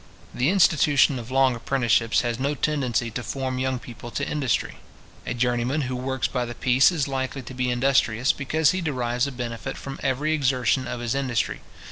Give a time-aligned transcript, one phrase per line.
[0.33, 4.77] The institution of long apprenticeships has no tendency to form young people to industry.
[5.27, 9.27] A journeyman who works by the piece is likely to be industrious, because he derives
[9.27, 11.61] a benefit from every exertion of his industry.